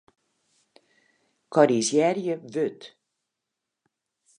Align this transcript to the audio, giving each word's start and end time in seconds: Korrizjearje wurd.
Korrizjearje 1.53 2.35
wurd. 2.53 2.79